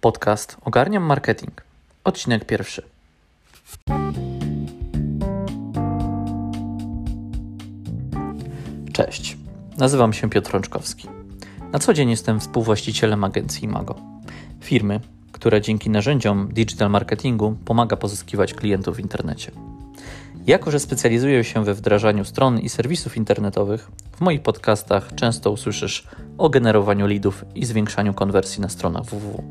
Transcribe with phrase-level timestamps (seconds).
[0.00, 1.62] Podcast Ogarniam Marketing.
[2.04, 2.82] Odcinek pierwszy.
[8.92, 9.36] Cześć,
[9.78, 11.08] nazywam się Piotr Rączkowski.
[11.72, 13.94] Na co dzień jestem współwłaścicielem agencji Imago.
[14.60, 15.00] Firmy,
[15.32, 19.52] która dzięki narzędziom digital marketingu pomaga pozyskiwać klientów w internecie.
[20.46, 26.06] Jako, że specjalizuję się we wdrażaniu stron i serwisów internetowych, w moich podcastach często usłyszysz
[26.38, 29.42] o generowaniu leadów i zwiększaniu konwersji na stronach www.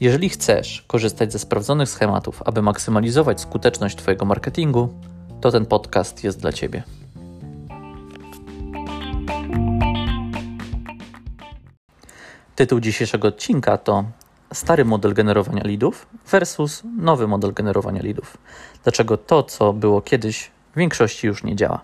[0.00, 4.88] Jeżeli chcesz korzystać ze sprawdzonych schematów, aby maksymalizować skuteczność Twojego marketingu,
[5.40, 6.82] to ten podcast jest dla Ciebie.
[12.56, 14.04] Tytuł dzisiejszego odcinka to
[14.52, 18.36] stary model generowania leadów versus nowy model generowania leadów.
[18.82, 21.80] Dlaczego to, co było kiedyś, w większości już nie działa.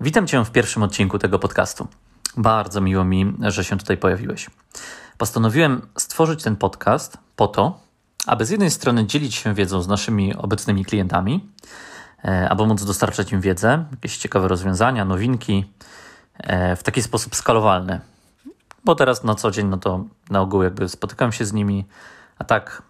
[0.00, 1.86] Witam Cię w pierwszym odcinku tego podcastu.
[2.36, 4.50] Bardzo miło mi, że się tutaj pojawiłeś.
[5.18, 7.80] Postanowiłem stworzyć ten podcast po to,
[8.26, 11.50] aby z jednej strony dzielić się wiedzą z naszymi obecnymi klientami,
[12.24, 15.64] e, aby móc dostarczać im wiedzę, jakieś ciekawe rozwiązania, nowinki
[16.38, 18.00] e, w taki sposób skalowalny,
[18.84, 21.84] bo teraz na co dzień, no to na ogół jakby spotykam się z nimi,
[22.38, 22.82] a tak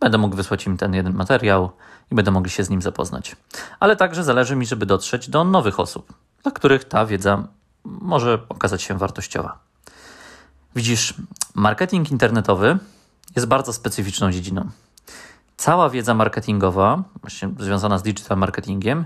[0.00, 1.70] będę mógł wysłać im ten jeden materiał
[2.12, 3.36] i będę mogli się z nim zapoznać.
[3.80, 6.12] Ale także zależy mi, żeby dotrzeć do nowych osób,
[6.42, 7.48] dla których ta wiedza
[7.84, 9.58] może okazać się wartościowa.
[10.76, 11.14] Widzisz,
[11.54, 12.78] marketing internetowy
[13.36, 14.68] jest bardzo specyficzną dziedziną.
[15.56, 19.04] Cała wiedza marketingowa, właśnie związana z digital marketingiem,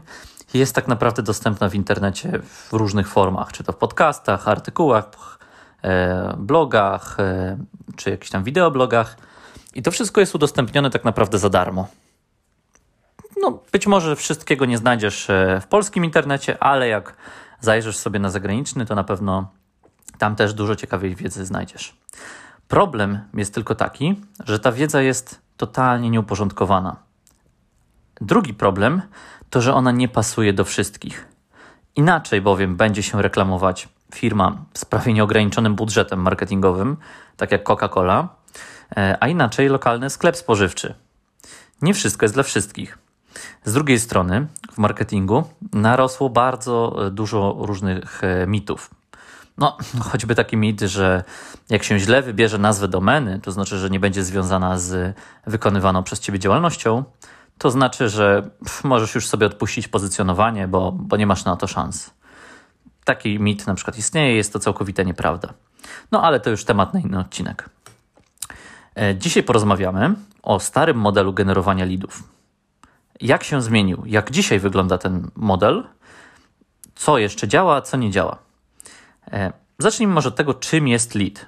[0.54, 5.37] jest tak naprawdę dostępna w internecie w różnych formach, czy to w podcastach, artykułach,
[6.38, 7.58] blogach, e,
[7.96, 9.16] czy jakichś tam wideoblogach.
[9.74, 11.88] I to wszystko jest udostępnione tak naprawdę za darmo.
[13.42, 17.16] No, być może wszystkiego nie znajdziesz e, w polskim internecie, ale jak
[17.60, 19.50] zajrzysz sobie na zagraniczny, to na pewno
[20.18, 21.96] tam też dużo ciekawej wiedzy znajdziesz.
[22.68, 26.96] Problem jest tylko taki, że ta wiedza jest totalnie nieuporządkowana.
[28.20, 29.02] Drugi problem
[29.50, 31.28] to, że ona nie pasuje do wszystkich.
[31.96, 36.96] Inaczej bowiem będzie się reklamować firma z prawie nieograniczonym budżetem marketingowym,
[37.36, 38.28] tak jak Coca-Cola,
[38.96, 40.94] e, a inaczej lokalny sklep spożywczy.
[41.82, 42.98] Nie wszystko jest dla wszystkich.
[43.64, 48.90] Z drugiej strony, w marketingu narosło bardzo dużo różnych e, mitów.
[49.58, 49.76] No,
[50.10, 51.24] choćby taki mit, że
[51.70, 55.16] jak się źle wybierze nazwę domeny, to znaczy, że nie będzie związana z
[55.46, 57.04] wykonywaną przez ciebie działalnością,
[57.58, 58.50] to znaczy, że
[58.84, 62.10] możesz już sobie odpuścić pozycjonowanie, bo, bo nie masz na to szans.
[63.08, 65.54] Taki mit na przykład istnieje, jest to całkowita nieprawda.
[66.12, 67.70] No ale to już temat na inny odcinek.
[68.96, 72.22] E, dzisiaj porozmawiamy o starym modelu generowania leadów.
[73.20, 74.02] Jak się zmienił?
[74.06, 75.84] Jak dzisiaj wygląda ten model?
[76.94, 78.38] Co jeszcze działa, co nie działa?
[79.32, 81.46] E, zacznijmy może od tego, czym jest lead,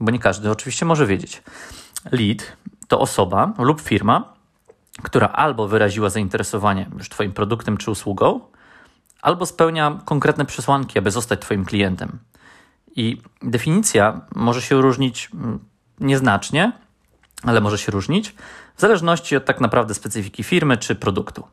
[0.00, 1.42] bo nie każdy oczywiście może wiedzieć.
[2.12, 2.56] Lead
[2.88, 4.34] to osoba lub firma,
[5.02, 8.40] która albo wyraziła zainteresowanie już Twoim produktem czy usługą,
[9.22, 12.18] albo spełnia konkretne przesłanki, aby zostać Twoim klientem.
[12.96, 15.58] I definicja może się różnić mm,
[16.00, 16.72] nieznacznie,
[17.42, 18.34] ale może się różnić
[18.76, 21.44] w zależności od tak naprawdę specyfiki firmy czy produktu.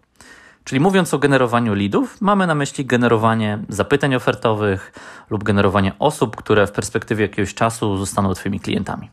[0.63, 4.93] Czyli mówiąc o generowaniu leadów, mamy na myśli generowanie zapytań ofertowych
[5.29, 9.09] lub generowanie osób, które w perspektywie jakiegoś czasu zostaną Twoimi klientami.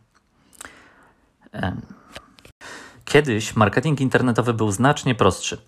[3.05, 5.59] Kiedyś marketing internetowy był znacznie prostszy.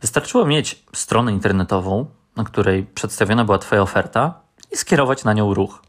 [0.00, 4.34] Wystarczyło mieć stronę internetową, na której przedstawiona była Twoja oferta
[4.72, 5.82] i skierować na nią ruch.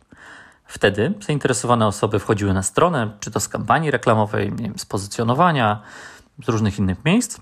[0.65, 5.81] Wtedy zainteresowane osoby wchodziły na stronę, czy to z kampanii reklamowej, nie wiem, z pozycjonowania,
[6.45, 7.39] z różnych innych miejsc,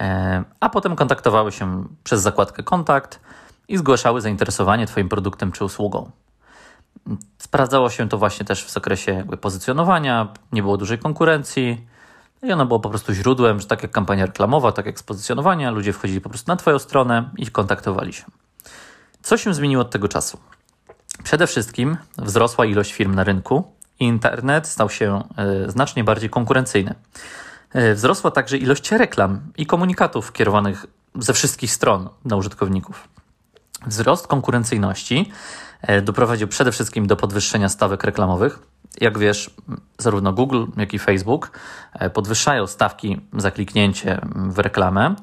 [0.00, 3.20] e, a potem kontaktowały się przez zakładkę kontakt
[3.68, 6.10] i zgłaszały zainteresowanie Twoim produktem czy usługą.
[7.38, 11.86] Sprawdzało się to właśnie też w zakresie pozycjonowania, nie było dużej konkurencji,
[12.42, 15.92] i ono było po prostu źródłem, że tak jak kampania reklamowa, tak jak spozycjonowania, ludzie
[15.92, 18.24] wchodzili po prostu na Twoją stronę i kontaktowali się.
[19.22, 20.38] Co się zmieniło od tego czasu?
[21.24, 23.64] Przede wszystkim wzrosła ilość firm na rynku
[24.00, 25.22] i internet stał się
[25.66, 26.94] y, znacznie bardziej konkurencyjny.
[27.76, 33.08] Y, wzrosła także ilość reklam i komunikatów kierowanych ze wszystkich stron na użytkowników.
[33.86, 35.32] Wzrost konkurencyjności
[35.90, 38.58] y, doprowadził przede wszystkim do podwyższenia stawek reklamowych,
[39.00, 39.50] jak wiesz,
[39.98, 41.58] zarówno Google, jak i Facebook
[41.92, 45.14] e, podwyższają stawki za kliknięcie w reklamę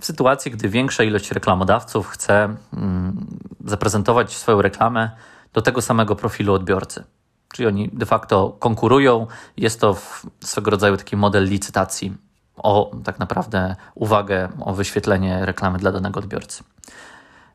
[0.00, 3.26] w sytuacji, gdy większa ilość reklamodawców chce mm,
[3.64, 5.10] zaprezentować swoją reklamę
[5.52, 7.04] do tego samego profilu odbiorcy.
[7.52, 9.26] Czyli oni de facto konkurują.
[9.56, 9.96] Jest to
[10.40, 12.16] swego rodzaju taki model licytacji
[12.56, 16.64] o tak naprawdę uwagę, o wyświetlenie reklamy dla danego odbiorcy.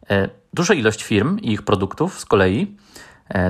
[0.10, 2.78] E, duża ilość firm i ich produktów z kolei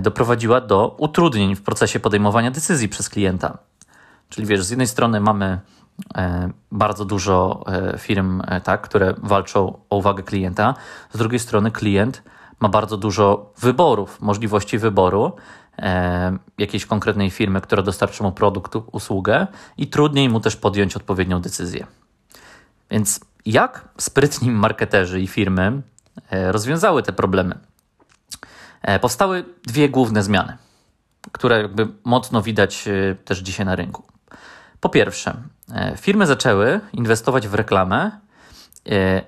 [0.01, 3.57] doprowadziła do utrudnień w procesie podejmowania decyzji przez klienta.
[4.29, 5.59] Czyli wiesz, z jednej strony mamy
[6.71, 7.65] bardzo dużo
[7.97, 10.73] firm, tak, które walczą o uwagę klienta,
[11.13, 12.23] z drugiej strony klient
[12.63, 15.31] ma bardzo dużo wyborów, możliwości wyboru
[15.79, 19.47] e, jakiejś konkretnej firmy, która dostarczy mu produkt, usługę
[19.77, 21.87] i trudniej mu też podjąć odpowiednią decyzję.
[22.91, 25.81] Więc jak sprytni marketerzy i firmy
[26.29, 27.57] e, rozwiązały te problemy?
[28.83, 30.57] E, powstały dwie główne zmiany,
[31.31, 34.03] które jakby mocno widać e, też dzisiaj na rynku.
[34.79, 35.37] Po pierwsze,
[35.73, 38.11] e, firmy zaczęły inwestować w reklamę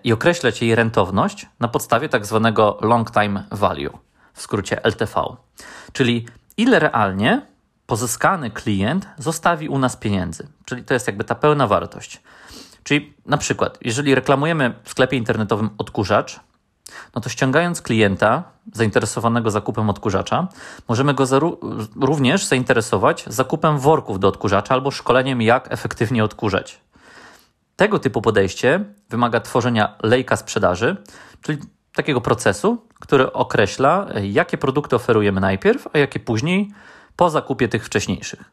[0.04, 3.98] i określać jej rentowność na podstawie tak zwanego long time value,
[4.34, 5.22] w skrócie LTV,
[5.94, 6.28] czyli
[6.58, 7.42] ile realnie
[7.86, 12.22] pozyskany klient zostawi u nas pieniędzy, czyli to jest jakby ta pełna wartość.
[12.84, 16.40] Czyli na przykład, jeżeli reklamujemy w sklepie internetowym odkurzacz,
[17.16, 18.44] no to ściągając klienta
[18.74, 20.48] zainteresowanego zakupem odkurzacza,
[20.88, 21.26] możemy go
[22.02, 26.82] również zainteresować zakupem worków do odkurzacza albo szkoleniem, jak efektywnie odkurzać.
[27.76, 30.98] Tego typu podejście wymaga tworzenia lejka sprzedaży,
[31.42, 31.58] czyli
[31.96, 36.72] takiego procesu, który określa, jakie produkty oferujemy najpierw, a jakie później
[37.16, 38.44] po zakupie tych wcześniejszych.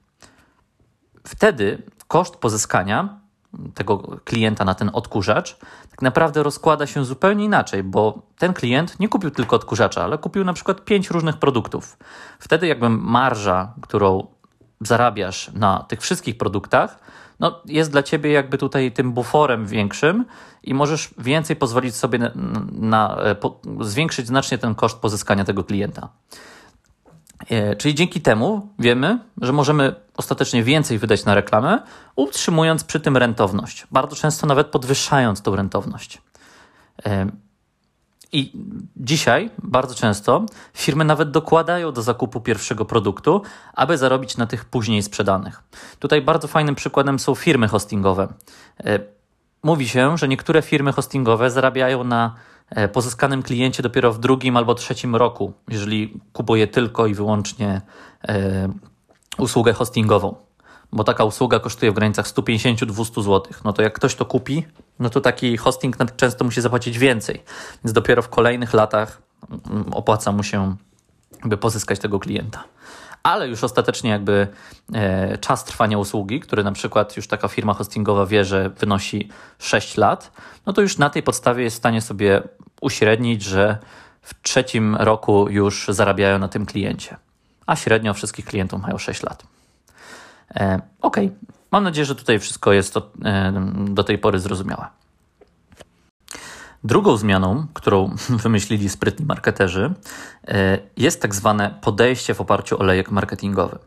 [1.27, 3.22] Wtedy koszt pozyskania
[3.75, 5.59] tego klienta na ten odkurzacz
[5.91, 10.45] tak naprawdę rozkłada się zupełnie inaczej, bo ten klient nie kupił tylko odkurzacza, ale kupił
[10.45, 11.97] na przykład pięć różnych produktów.
[12.39, 14.27] Wtedy jakby marża, którą
[14.81, 16.99] zarabiasz na tych wszystkich produktach,
[17.41, 20.25] no, jest dla ciebie jakby tutaj tym buforem większym
[20.63, 22.31] i możesz więcej pozwolić sobie na,
[22.73, 26.09] na po, zwiększyć znacznie ten koszt pozyskania tego klienta.
[27.51, 31.83] E, czyli dzięki temu wiemy, że możemy ostatecznie więcej wydać na reklamę,
[32.17, 36.23] utrzymując przy tym rentowność, bardzo często nawet podwyższając tą rentowność.
[37.07, 37.27] E,
[38.35, 38.53] i
[38.97, 43.43] dzisiaj bardzo często firmy nawet dokładają do zakupu pierwszego produktu,
[43.75, 45.63] aby zarobić na tych później sprzedanych.
[45.99, 48.29] Tutaj bardzo fajnym przykładem są firmy hostingowe.
[48.85, 48.99] E,
[49.63, 52.35] mówi się, że niektóre firmy hostingowe zarabiają na
[52.93, 57.81] pozyskanym kliencie dopiero w drugim albo trzecim roku, jeżeli kupuje tylko i wyłącznie
[58.29, 58.69] e,
[59.39, 60.35] usługę hostingową
[60.93, 63.43] bo taka usługa kosztuje w granicach 150-200 zł.
[63.65, 64.67] No to jak ktoś to kupi,
[64.99, 67.43] no to taki hosting często musi zapłacić więcej.
[67.85, 69.23] Więc dopiero w kolejnych latach
[69.71, 70.77] mm, opłaca mu się
[71.45, 72.65] by pozyskać tego klienta.
[73.23, 74.47] Ale już ostatecznie jakby
[74.95, 79.29] e, czas trwania usługi, który na przykład już taka firma hostingowa wie, że wynosi
[79.59, 80.33] 6 lat,
[80.67, 82.43] no to już na tej podstawie jest w stanie sobie
[82.81, 83.79] uśrednić, że
[84.23, 87.17] w trzecim roku już zarabiają na tym kliencie.
[87.67, 89.43] A średnio wszystkich klientów mają 6 lat.
[90.55, 91.17] E, ok,
[91.71, 93.01] mam nadzieję, że tutaj wszystko jest e,
[93.89, 94.87] do tej pory zrozumiałe.
[96.85, 99.95] Drugą zmianą, którą wymyślili sprytni marketerzy,
[100.49, 103.79] e, jest tak zwane podejście w oparciu o lejek marketingowy.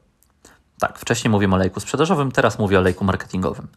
[0.79, 3.67] Tak, wcześniej mówiłem o lejku sprzedażowym, teraz mówię o lejku marketingowym.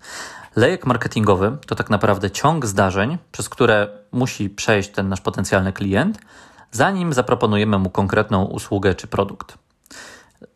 [0.56, 6.18] Lejek marketingowy to tak naprawdę ciąg zdarzeń, przez które musi przejść ten nasz potencjalny klient,
[6.70, 9.58] zanim zaproponujemy mu konkretną usługę czy produkt.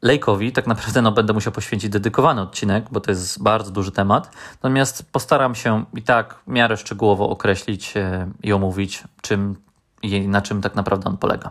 [0.03, 4.31] Lejkowi tak naprawdę no, będę musiał poświęcić dedykowany odcinek, bo to jest bardzo duży temat.
[4.55, 9.57] Natomiast postaram się i tak w miarę szczegółowo określić e, i omówić, czym
[10.03, 11.51] i na czym tak naprawdę on polega.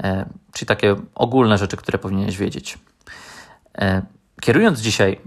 [0.00, 2.78] E, czyli takie ogólne rzeczy, które powinieneś wiedzieć.
[3.78, 4.02] E,
[4.40, 5.20] kierując dzisiaj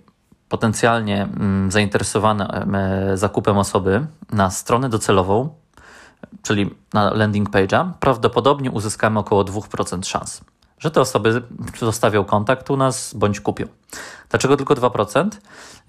[0.49, 2.65] potencjalnie mm, zainteresowane
[3.13, 5.49] zakupem osoby na stronę docelową,
[6.41, 10.41] czyli na landing page'a, prawdopodobnie uzyskamy około 2% szans
[10.77, 11.43] że te osoby
[11.79, 13.65] zostawią kontakt u nas bądź kupią.
[14.29, 15.29] Dlaczego tylko 2%?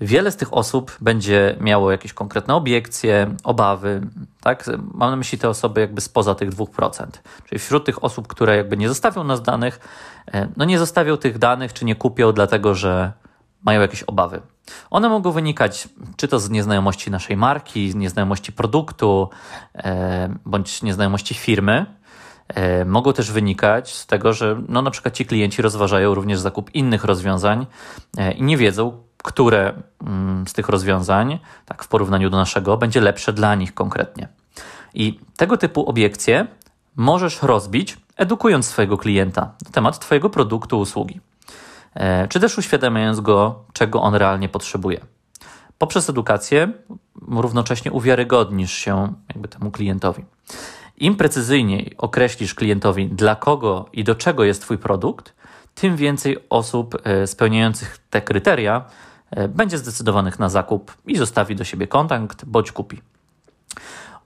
[0.01, 4.01] Wiele z tych osób będzie miało jakieś konkretne obiekcje, obawy.
[4.41, 4.65] Tak?
[4.95, 7.07] Mam na myśli te osoby jakby spoza tych 2%.
[7.49, 9.81] Czyli wśród tych osób, które jakby nie zostawią nas danych,
[10.33, 13.13] e, no nie zostawią tych danych, czy nie kupią, dlatego że
[13.65, 14.41] mają jakieś obawy.
[14.91, 19.31] One mogą wynikać czy to z nieznajomości naszej marki, z nieznajomości produktu,
[19.75, 21.87] e, bądź nieznajomości firmy,
[22.87, 27.05] mogą też wynikać z tego, że no, na przykład ci klienci rozważają również zakup innych
[27.05, 27.67] rozwiązań
[28.19, 29.73] e, i nie wiedzą, które
[30.07, 34.29] mm, z tych rozwiązań, tak w porównaniu do naszego, będzie lepsze dla nich konkretnie.
[34.95, 36.47] I tego typu obiekcje
[36.97, 41.21] możesz rozbić, edukując swojego klienta na temat Twojego produktu, usługi,
[41.95, 45.01] e, czy też uświadamiając go, czego on realnie potrzebuje.
[45.79, 46.73] Poprzez edukację
[47.29, 50.25] równocześnie uwiarygodnisz się jakby temu klientowi.
[51.01, 55.35] Im precyzyjniej określisz klientowi, dla kogo i do czego jest Twój produkt,
[55.75, 58.85] tym więcej osób e, spełniających te kryteria
[59.31, 63.01] e, będzie zdecydowanych na zakup i zostawi do siebie kontakt bądź kupi.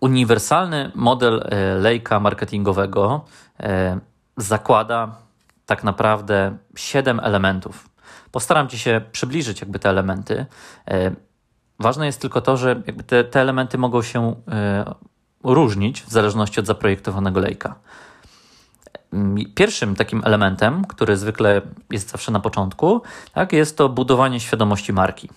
[0.00, 3.24] Uniwersalny model e, lejka marketingowego
[4.36, 5.16] zakłada
[5.66, 7.88] tak naprawdę siedem elementów.
[8.30, 10.46] Postaram Ci się przybliżyć jakby te elementy.
[11.78, 14.34] Ważne jest tylko to, że te, te elementy mogą się
[15.44, 17.74] różnić w zależności od zaprojektowanego lejka.
[19.54, 25.28] Pierwszym takim elementem, który zwykle jest zawsze na początku, tak, jest to budowanie świadomości marki.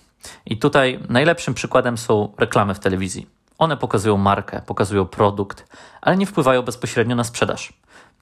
[0.46, 3.26] I tutaj najlepszym przykładem są reklamy w telewizji.
[3.58, 5.66] One pokazują markę, pokazują produkt,
[6.00, 7.72] ale nie wpływają bezpośrednio na sprzedaż.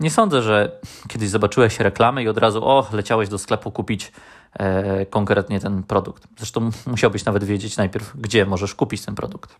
[0.00, 4.12] Nie sądzę, że kiedyś zobaczyłeś reklamę i od razu, o, leciałeś do sklepu kupić
[4.52, 6.26] e, konkretnie ten produkt.
[6.38, 9.56] Zresztą musiałbyś nawet wiedzieć najpierw, gdzie możesz kupić ten produkt.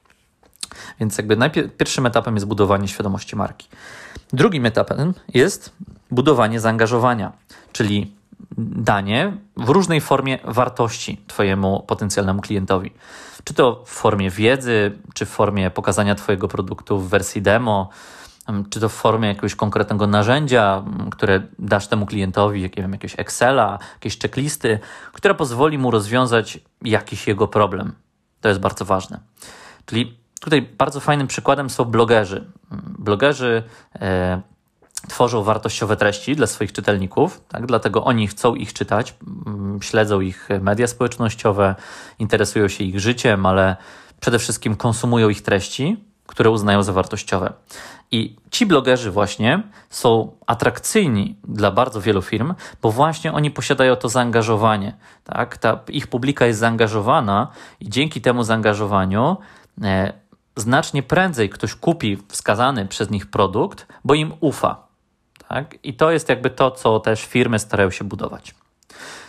[1.01, 3.69] Więc jakby najpierw, pierwszym etapem jest budowanie świadomości marki.
[4.33, 5.73] Drugim etapem jest
[6.11, 7.33] budowanie zaangażowania,
[7.73, 8.15] czyli
[8.59, 12.93] danie w różnej formie wartości Twojemu potencjalnemu klientowi.
[13.45, 17.89] Czy to w formie wiedzy, czy w formie pokazania Twojego produktu w wersji demo,
[18.71, 23.79] czy to w formie jakiegoś konkretnego narzędzia, które dasz temu klientowi, jak, wiem, jakiegoś Excela,
[23.95, 24.79] jakieś checklisty,
[25.13, 27.93] która pozwoli mu rozwiązać jakiś jego problem.
[28.41, 29.21] To jest bardzo ważne.
[29.87, 32.45] Czyli Tutaj bardzo fajnym przykładem są blogerzy.
[32.99, 33.63] Blogerzy
[34.01, 34.41] e,
[35.09, 37.67] tworzą wartościowe treści dla swoich czytelników, tak?
[37.67, 39.15] dlatego oni chcą ich czytać,
[39.47, 41.75] mm, śledzą ich media społecznościowe,
[42.19, 43.77] interesują się ich życiem, ale
[44.21, 47.53] przede wszystkim konsumują ich treści, które uznają za wartościowe.
[48.11, 54.09] I ci blogerzy właśnie są atrakcyjni dla bardzo wielu firm, bo właśnie oni posiadają to
[54.09, 54.97] zaangażowanie.
[55.25, 55.59] Tak?
[55.59, 57.49] Ta ich publika jest zaangażowana
[57.81, 59.37] i dzięki temu zaangażowaniu
[59.83, 60.13] e,
[60.57, 64.87] znacznie prędzej ktoś kupi wskazany przez nich produkt, bo im ufa.
[65.49, 65.75] Tak?
[65.83, 68.55] I to jest jakby to, co też firmy starają się budować.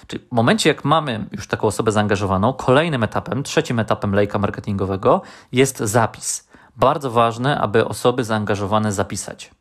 [0.08, 5.22] Czyli w momencie, jak mamy już taką osobę zaangażowaną, kolejnym etapem, trzecim etapem lejka marketingowego
[5.51, 6.48] jest zapis.
[6.75, 9.51] Bardzo ważne, aby osoby zaangażowane zapisać.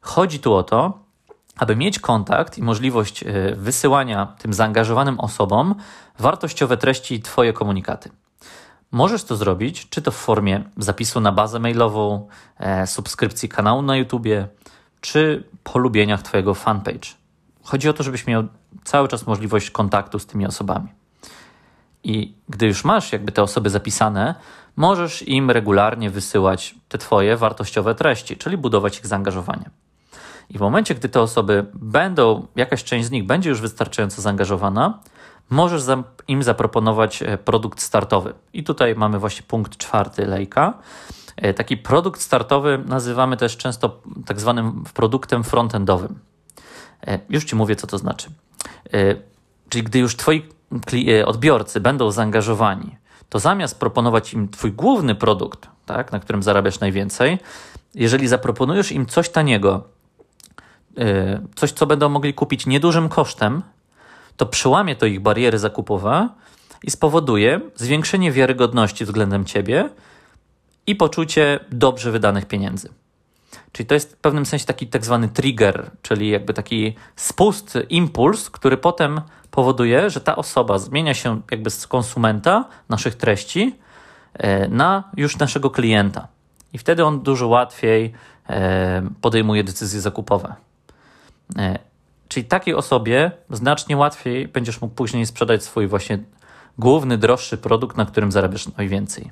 [0.00, 0.98] Chodzi tu o to,
[1.56, 5.74] aby mieć kontakt i możliwość e, wysyłania tym zaangażowanym osobom
[6.18, 8.10] wartościowe treści i Twoje komunikaty.
[8.92, 12.28] Możesz to zrobić, czy to w formie zapisu na bazę mailową,
[12.58, 14.48] e, subskrypcji kanału na YouTubie,
[15.00, 17.08] czy polubieniach Twojego fanpage.
[17.62, 18.44] Chodzi o to, żebyś miał
[18.84, 20.88] cały czas możliwość kontaktu z tymi osobami.
[22.04, 24.34] I gdy już masz jakby te osoby zapisane,
[24.76, 29.70] możesz im regularnie wysyłać te Twoje wartościowe treści, czyli budować ich zaangażowanie.
[30.50, 34.98] I w momencie, gdy te osoby będą, jakaś część z nich będzie już wystarczająco zaangażowana,
[35.50, 35.82] możesz
[36.28, 38.34] im zaproponować e, produkt startowy.
[38.52, 40.74] I tutaj mamy właśnie punkt czwarty lejka.
[41.36, 46.18] E, taki produkt startowy nazywamy też często tak zwanym produktem frontendowym.
[47.06, 48.30] E, już Ci mówię, co to znaczy.
[49.68, 50.48] Czyli gdy już Twoi
[51.24, 52.96] odbiorcy będą zaangażowani,
[53.28, 57.38] to zamiast proponować im Twój główny produkt, tak, na którym zarabiasz najwięcej,
[57.94, 59.84] jeżeli zaproponujesz im coś taniego,
[61.56, 63.62] coś, co będą mogli kupić niedużym kosztem,
[64.36, 66.28] to przełamie to ich bariery zakupowe
[66.82, 69.88] i spowoduje zwiększenie wiarygodności względem ciebie
[70.86, 72.88] i poczucie dobrze wydanych pieniędzy.
[73.72, 78.50] Czyli to jest w pewnym sensie taki tak zwany trigger, czyli jakby taki spust, impuls,
[78.50, 83.78] który potem powoduje, że ta osoba zmienia się jakby z konsumenta naszych treści
[84.34, 86.28] e, na już naszego klienta.
[86.72, 88.12] I wtedy on dużo łatwiej
[88.48, 90.54] e, podejmuje decyzje zakupowe.
[92.28, 96.18] Czyli takiej osobie znacznie łatwiej będziesz mógł później sprzedać swój właśnie
[96.78, 99.30] główny, droższy produkt, na którym zarabiasz najwięcej.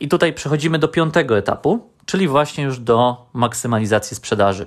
[0.00, 4.66] I tutaj przechodzimy do piątego etapu, czyli właśnie już do maksymalizacji sprzedaży.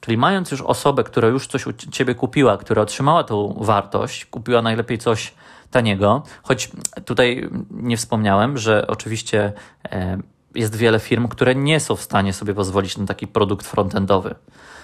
[0.00, 4.62] Czyli mając już osobę, która już coś u ciebie kupiła, która otrzymała tą wartość, kupiła
[4.62, 5.34] najlepiej coś
[5.70, 6.70] taniego, choć
[7.04, 9.52] tutaj nie wspomniałem, że oczywiście
[9.84, 10.18] e,
[10.54, 14.34] jest wiele firm, które nie są w stanie sobie pozwolić na taki produkt frontendowy.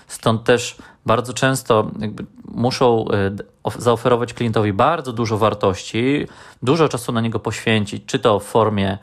[0.06, 1.90] Stąd też bardzo często
[2.48, 3.30] muszą e,
[3.78, 6.26] zaoferować klientowi bardzo dużo wartości,
[6.62, 8.98] dużo czasu na niego poświęcić, czy to w formie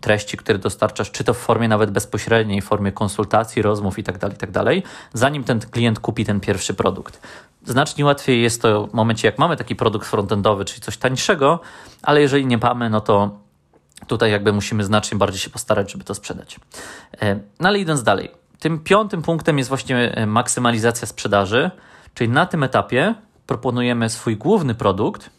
[0.00, 4.32] treści, które dostarczasz, czy to w formie nawet bezpośredniej, w formie konsultacji, rozmów itd., tak
[4.32, 7.20] itd., tak zanim ten klient kupi ten pierwszy produkt.
[7.64, 11.60] Znacznie łatwiej jest to w momencie, jak mamy taki produkt frontendowy, czyli coś tańszego,
[12.02, 13.30] ale jeżeli nie mamy, no to
[14.06, 16.56] tutaj jakby musimy znacznie bardziej się postarać, żeby to sprzedać.
[17.22, 21.70] E, no ale idąc dalej, tym piątym punktem jest właśnie e, maksymalizacja sprzedaży,
[22.14, 23.14] czyli na tym etapie
[23.46, 25.30] proponujemy swój główny produkt,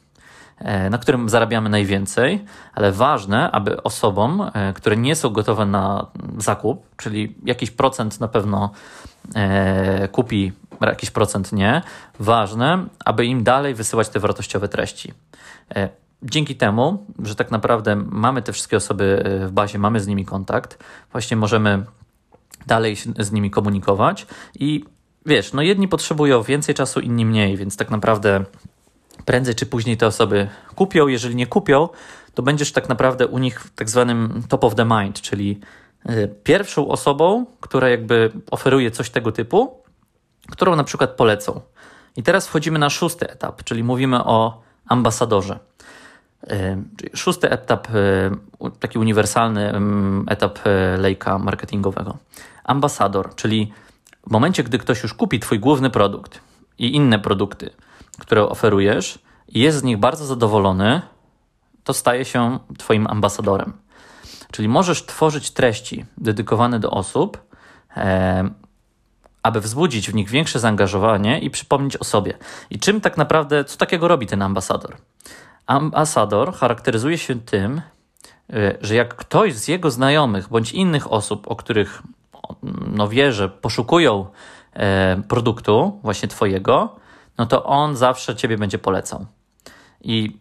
[0.57, 6.07] e, na którym zarabiamy najwięcej, ale ważne, aby osobom, e, które nie są gotowe na
[6.37, 8.71] zakup, czyli jakiś procent na pewno
[10.11, 11.81] kupi, jakiś procent nie,
[12.19, 15.13] ważne, aby im dalej wysyłać te wartościowe treści.
[16.23, 20.83] Dzięki temu, że tak naprawdę mamy te wszystkie osoby w bazie, mamy z nimi kontakt,
[21.11, 21.85] właśnie możemy
[22.67, 24.27] dalej z nimi komunikować
[24.59, 24.85] i
[25.25, 28.45] wiesz, no jedni potrzebują więcej czasu, inni mniej, więc tak naprawdę
[29.25, 31.07] prędzej czy później te osoby kupią.
[31.07, 31.89] Jeżeli nie kupią,
[32.33, 35.59] to będziesz tak naprawdę u nich w tak zwanym top of the mind, czyli
[36.09, 39.83] y, pierwszą osobą, która jakby oferuje coś tego typu,
[40.51, 41.61] którą na przykład polecą.
[42.15, 45.59] I teraz wchodzimy na szósty etap, czyli mówimy o ambasadorze.
[46.51, 48.31] Y, szósty etap, y,
[48.79, 49.73] taki uniwersalny
[50.27, 50.59] etap
[50.97, 52.17] lejka marketingowego.
[52.67, 53.71] Ambasador, czyli
[54.27, 56.41] w momencie, gdy ktoś już kupi Twój główny produkt
[56.77, 57.69] i inne produkty,
[58.19, 61.01] które oferujesz, i jest z nich bardzo zadowolony,
[61.83, 63.73] to staje się Twoim ambasadorem.
[64.51, 67.41] Czyli możesz tworzyć treści dedykowane do osób,
[67.97, 68.49] e,
[69.43, 72.37] aby wzbudzić w nich większe zaangażowanie i przypomnieć o sobie.
[72.69, 74.97] I czym tak naprawdę, co takiego robi ten ambasador?
[75.65, 77.81] Ambasador charakteryzuje się tym,
[78.53, 82.03] e, że jak ktoś z jego znajomych bądź innych osób, o których
[82.87, 84.25] no wie, że poszukują
[84.73, 86.95] e, produktu właśnie Twojego,
[87.37, 89.25] no to on zawsze Ciebie będzie polecał.
[90.01, 90.37] I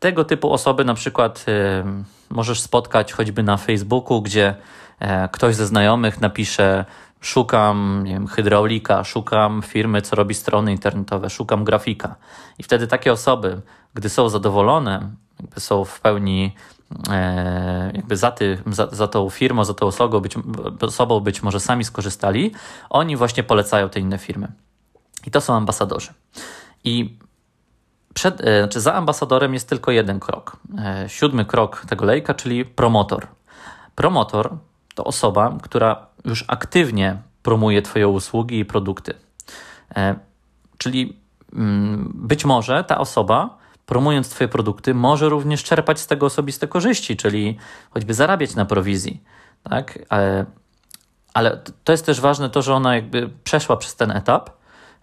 [0.00, 1.84] tego typu osoby na przykład e,
[2.30, 4.54] możesz spotkać choćby na Facebooku, gdzie
[4.98, 6.84] e, ktoś ze znajomych napisze
[7.20, 12.16] szukam nie wiem, hydraulika, szukam firmy, co robi strony internetowe, szukam grafika.
[12.58, 13.60] I wtedy takie osoby,
[13.94, 15.10] gdy są zadowolone,
[15.58, 16.54] są w pełni
[17.94, 20.34] jakby za, ty, za, za tą firmą, za tą osobą być,
[20.80, 22.52] osobą być może sami skorzystali,
[22.90, 24.48] oni właśnie polecają te inne firmy.
[25.26, 26.12] I to są ambasadorzy.
[26.84, 27.18] I
[28.14, 30.56] przed, e, znaczy za ambasadorem jest tylko jeden krok.
[30.78, 33.26] E, siódmy krok tego lejka, czyli promotor.
[33.94, 34.56] Promotor
[34.94, 39.14] to osoba, która już aktywnie promuje Twoje usługi i produkty.
[40.78, 41.16] Czyli
[41.52, 43.58] mm, być może ta osoba
[43.90, 47.56] promując Twoje produkty, może również czerpać z tego osobiste korzyści, czyli
[47.90, 49.22] choćby zarabiać na prowizji.
[49.62, 49.98] Tak?
[50.08, 50.46] Ale,
[51.34, 54.50] ale to jest też ważne to, że ona jakby przeszła przez ten etap,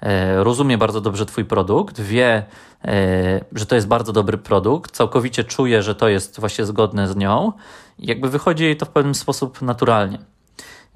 [0.01, 2.46] e, rozumie bardzo dobrze Twój produkt, wie,
[2.86, 7.15] e, że to jest bardzo dobry produkt, całkowicie czuje, że to jest właśnie zgodne z
[7.15, 7.51] nią
[8.00, 10.20] i jakby wychodzi jej to w pewien sposób naturalnie.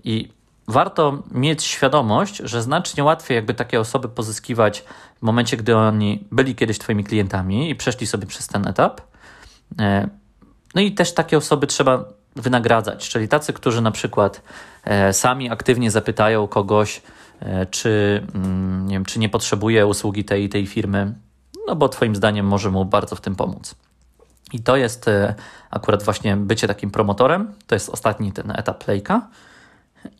[0.04, 0.30] I
[0.72, 4.84] warto mieć świadomość, że znacznie łatwiej jakby takie osoby pozyskiwać
[5.20, 9.02] w momencie, gdy oni byli kiedyś Twoimi klientami i przeszli sobie przez ten etap.
[9.80, 10.10] E,
[10.76, 12.06] no i też takie osoby trzeba
[12.36, 14.42] wynagradzać, czyli tacy, którzy na przykład
[14.84, 17.02] e, sami aktywnie zapytają kogoś,
[17.40, 21.14] e, czy mm, nie, wiem, czy nie potrzebuje usługi tej tej firmy,
[21.68, 23.76] no bo Twoim zdaniem może mu bardzo w tym pomóc.
[24.54, 25.10] I to jest
[25.70, 29.28] akurat właśnie bycie takim promotorem, to jest ostatni ten etap lejka.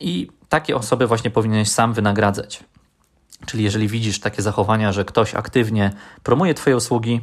[0.00, 2.64] I takie osoby właśnie powinieneś sam wynagradzać.
[3.46, 5.92] Czyli jeżeli widzisz takie zachowania, że ktoś aktywnie
[6.22, 7.20] promuje Twoje usługi,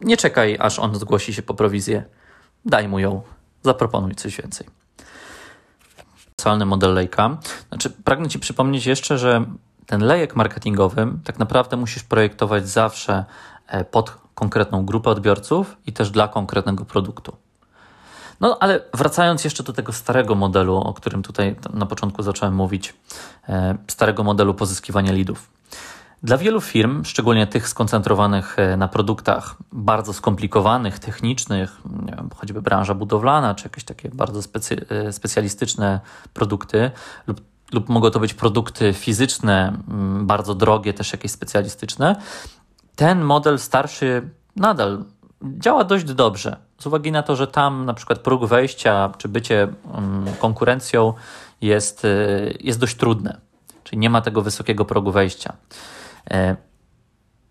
[0.00, 2.04] nie czekaj, aż on zgłosi się po prowizję.
[2.64, 3.22] Daj mu ją,
[3.62, 4.66] zaproponuj coś więcej.
[6.18, 7.38] Specjalny model lejka.
[7.68, 9.44] Znaczy, pragnę Ci przypomnieć jeszcze, że
[9.86, 13.24] ten lejek marketingowy tak naprawdę musisz projektować zawsze
[13.66, 17.36] e, pod konkretną grupę odbiorców i też dla konkretnego produktu.
[18.40, 22.94] No ale wracając jeszcze do tego starego modelu, o którym tutaj na początku zacząłem mówić,
[23.48, 25.50] e, starego modelu pozyskiwania lidów.
[26.22, 32.94] Dla wielu firm, szczególnie tych skoncentrowanych e, na produktach bardzo skomplikowanych, technicznych, wiem, choćby branża
[32.94, 36.00] budowlana, czy jakieś takie bardzo specy, e, specjalistyczne
[36.34, 36.90] produkty,
[37.26, 37.40] lub,
[37.72, 39.78] lub mogą to być produkty fizyczne,
[40.20, 42.16] bardzo drogie, też jakieś specjalistyczne,
[42.96, 45.04] ten model starszy nadal
[45.44, 46.56] działa dość dobrze.
[46.78, 49.62] Z uwagi na to, że tam na przykład próg wejścia czy bycie
[49.94, 51.14] mm, konkurencją
[51.60, 53.40] jest, y, jest dość trudne.
[53.84, 55.52] Czyli nie ma tego wysokiego progu wejścia.
[56.30, 56.56] E,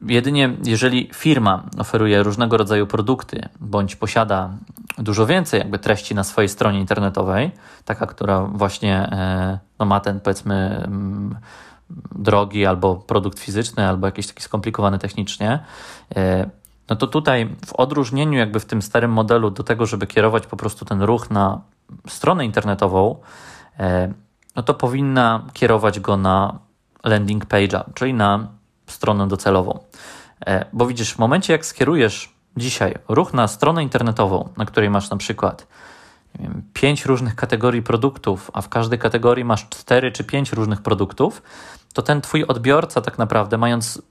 [0.08, 4.50] jedynie jeżeli firma oferuje różnego rodzaju produkty bądź posiada
[4.98, 7.52] dużo więcej jakby treści na swojej stronie internetowej,
[7.86, 11.36] taka, która właśnie e, no, ma ten powiedzmy mm,
[12.16, 15.60] drogi albo produkt fizyczny, albo jakiś taki skomplikowany technicznie,
[16.16, 16.50] e,
[16.90, 20.58] no to tutaj w odróżnieniu jakby w tym starym modelu do tego, żeby kierować po
[20.58, 21.62] prostu ten ruch na
[22.08, 23.16] stronę internetową,
[23.80, 24.14] e,
[24.56, 26.60] no to powinna kierować go na
[27.04, 28.48] landing page'a, czyli na
[28.88, 29.80] stronę docelową.
[30.46, 35.10] E, bo widzisz, w momencie jak skierujesz dzisiaj ruch na stronę internetową, na której masz
[35.10, 35.68] na przykład
[36.40, 41.42] wiem, pięć różnych kategorii produktów, a w każdej kategorii masz cztery czy pięć różnych produktów,
[41.94, 44.02] to ten twój odbiorca tak naprawdę, mając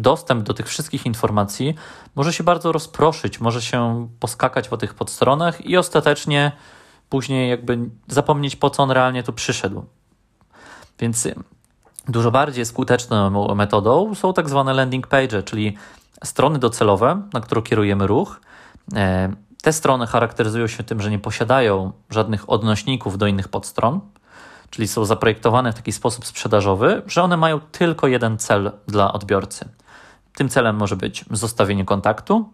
[0.00, 1.74] dostęp do tych wszystkich informacji
[2.14, 6.52] może się bardzo rozproszyć, może się poskakać po tych podstronach i ostatecznie
[7.08, 7.78] później jakby
[8.08, 9.84] zapomnieć, po co on realnie tu przyszedł.
[10.98, 11.28] Więc
[12.08, 15.76] dużo bardziej skuteczną metodą są tak zwane landing page, czyli
[16.24, 18.40] strony docelowe, na które kierujemy ruch.
[18.94, 19.32] E,
[19.62, 24.00] te strony charakteryzują się tym, że nie posiadają żadnych odnośników do innych podstron,
[24.70, 29.68] czyli są zaprojektowane w taki sposób sprzedażowy, że one mają tylko jeden cel dla odbiorcy.
[30.36, 32.48] Tym celem może być zostawienie kontaktu,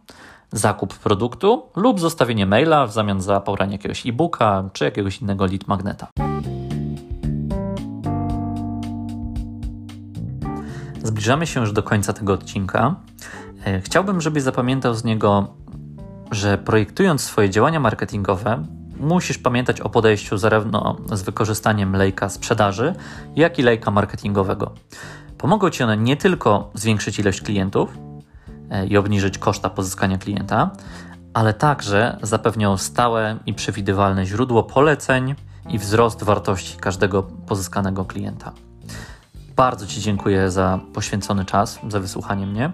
[0.52, 5.68] zakup produktu lub zostawienie maila w zamian za pobranie jakiegoś e-booka czy jakiegoś innego lead
[5.68, 6.08] magneta.
[11.02, 12.94] Zbliżamy się już do końca tego odcinka.
[13.64, 15.54] E, chciałbym, żebyś zapamiętał z niego,
[16.30, 18.64] że projektując swoje działania marketingowe,
[19.00, 22.94] musisz pamiętać o podejściu zarówno z wykorzystaniem lejka sprzedaży,
[23.36, 24.74] jak i lejka marketingowego.
[25.42, 27.98] Pomogą Ci one nie tylko zwiększyć ilość klientów
[28.70, 30.70] e, i obniżyć koszta pozyskania klienta,
[31.34, 35.34] ale także zapewnią stałe i przewidywalne źródło poleceń
[35.68, 38.52] i wzrost wartości każdego pozyskanego klienta.
[39.56, 42.72] Bardzo Ci dziękuję za poświęcony czas, za wysłuchanie mnie.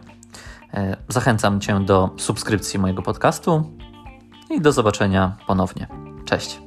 [0.74, 3.72] E, zachęcam Cię do subskrypcji mojego podcastu
[4.50, 5.86] i do zobaczenia ponownie.
[6.24, 6.60] Cześć.